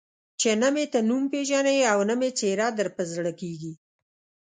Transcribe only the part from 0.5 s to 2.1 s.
نه مې ته نوم پېژنې او